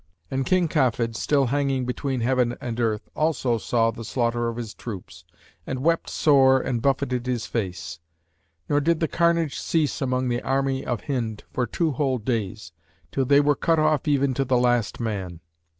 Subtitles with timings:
[0.31, 4.73] And King Kafid (still hanging between heaven and earth) also saw the slaughter of his
[4.73, 5.25] troops
[5.67, 7.99] and wept sore and buffeted his face;
[8.67, 12.71] nor did the carnage cease among the army of Hind for two whole days,
[13.11, 15.39] till they were cut off even to the last man.